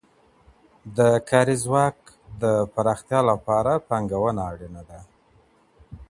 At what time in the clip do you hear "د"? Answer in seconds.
0.97-0.99, 2.41-2.43